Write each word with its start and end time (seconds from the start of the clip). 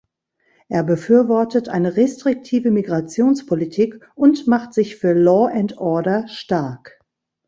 Er 0.67 0.83
befürwortet 0.83 1.69
eine 1.69 1.95
restriktive 1.95 2.71
Migrationspolitik 2.71 4.01
und 4.15 4.47
macht 4.47 4.73
sich 4.73 4.95
für 4.95 5.13
Law 5.13 5.45
and 5.45 5.77
Order 5.77 6.27
stark. 6.27 6.99